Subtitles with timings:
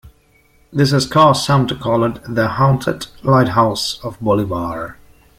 [0.73, 4.97] This has caused some to call it "The Haunted Lighthouse" of Bolivar.